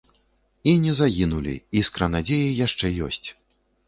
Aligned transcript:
І 0.69 0.71
не 0.85 0.93
загінулі, 0.99 1.53
іскра 1.81 2.07
надзеі 2.13 2.47
яшчэ 2.65 2.91
ёсць. 3.09 3.23